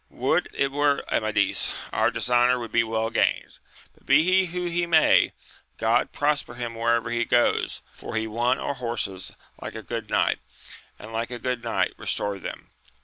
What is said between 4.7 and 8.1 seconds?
may, God prosper him wherever he goes 1